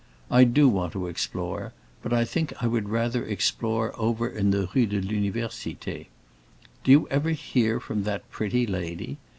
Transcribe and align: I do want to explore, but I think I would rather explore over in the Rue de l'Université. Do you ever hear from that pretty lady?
I 0.31 0.45
do 0.45 0.67
want 0.67 0.93
to 0.93 1.05
explore, 1.05 1.73
but 2.01 2.11
I 2.11 2.25
think 2.25 2.51
I 2.59 2.65
would 2.65 2.89
rather 2.89 3.23
explore 3.23 3.93
over 3.99 4.27
in 4.27 4.49
the 4.49 4.67
Rue 4.73 4.87
de 4.87 4.99
l'Université. 4.99 6.07
Do 6.83 6.89
you 6.89 7.07
ever 7.09 7.29
hear 7.29 7.79
from 7.79 8.01
that 8.05 8.27
pretty 8.31 8.65
lady? 8.65 9.19